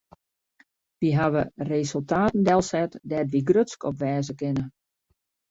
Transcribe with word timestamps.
Wy 0.99 1.09
hawwe 1.19 1.41
resultaten 1.71 2.41
delset 2.47 2.91
dêr't 3.09 3.31
wy 3.35 3.41
grutsk 3.47 3.81
op 3.89 3.95
wêze 4.01 4.33
kinne. 4.39 4.65